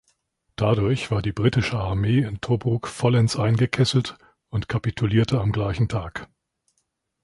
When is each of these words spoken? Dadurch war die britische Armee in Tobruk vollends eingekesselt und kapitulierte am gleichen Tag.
Dadurch 0.55 1.11
war 1.11 1.21
die 1.21 1.31
britische 1.31 1.77
Armee 1.77 2.23
in 2.23 2.41
Tobruk 2.41 2.87
vollends 2.87 3.35
eingekesselt 3.37 4.17
und 4.49 4.67
kapitulierte 4.67 5.39
am 5.39 5.51
gleichen 5.51 5.89
Tag. 5.89 6.27